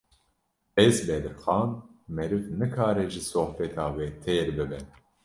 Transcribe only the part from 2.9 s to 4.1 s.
ji sohbeta we